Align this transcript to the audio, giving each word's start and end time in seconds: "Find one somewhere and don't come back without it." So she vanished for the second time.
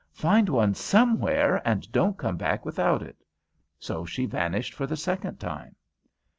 "Find 0.13 0.49
one 0.49 0.73
somewhere 0.73 1.61
and 1.63 1.91
don't 1.91 2.17
come 2.17 2.35
back 2.35 2.65
without 2.65 3.03
it." 3.03 3.23
So 3.77 4.03
she 4.03 4.25
vanished 4.25 4.73
for 4.73 4.87
the 4.87 4.97
second 4.97 5.39
time. 5.39 5.75